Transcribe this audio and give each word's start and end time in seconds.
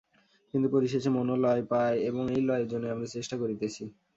কিন্তু 0.53 0.67
পরিশেষে 0.75 1.09
মনও 1.15 1.35
লয় 1.43 1.63
পায়, 1.71 1.97
এবং 2.09 2.23
এই 2.35 2.41
লয়ের 2.47 2.67
জন্যই 2.71 2.93
আমরা 2.95 3.07
চেষ্টা 3.15 3.35
করিতেছি। 3.41 3.83